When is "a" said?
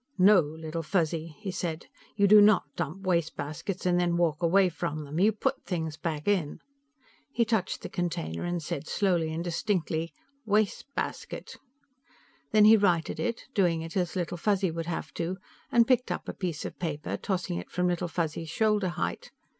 16.27-16.33